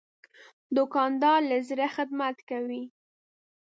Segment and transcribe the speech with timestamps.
[0.75, 2.83] دوکاندار له زړه خدمت کوي.